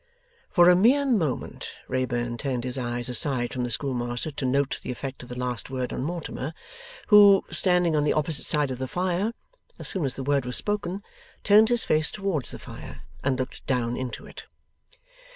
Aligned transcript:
For 0.49 0.67
a 0.67 0.75
mere 0.75 1.05
moment, 1.05 1.73
Wrayburn 1.87 2.39
turned 2.39 2.63
his 2.63 2.75
eyes 2.75 3.07
aside 3.07 3.53
from 3.53 3.63
the 3.63 3.69
schoolmaster 3.69 4.31
to 4.31 4.45
note 4.45 4.79
the 4.81 4.89
effect 4.89 5.21
of 5.21 5.29
the 5.29 5.37
last 5.37 5.69
word 5.69 5.93
on 5.93 6.01
Mortimer, 6.01 6.55
who, 7.09 7.45
standing 7.51 7.95
on 7.95 8.03
the 8.03 8.11
opposite 8.13 8.47
side 8.47 8.71
of 8.71 8.79
the 8.79 8.87
fire, 8.87 9.31
as 9.77 9.87
soon 9.87 10.03
as 10.05 10.15
the 10.15 10.23
word 10.23 10.43
was 10.43 10.55
spoken, 10.57 11.03
turned 11.43 11.69
his 11.69 11.83
face 11.83 12.09
towards 12.09 12.49
the 12.49 12.57
fire 12.57 13.01
and 13.23 13.37
looked 13.37 13.63
down 13.67 13.95
into 13.95 14.25
it. 14.25 14.45